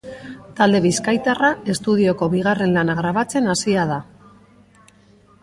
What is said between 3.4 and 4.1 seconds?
hasia da.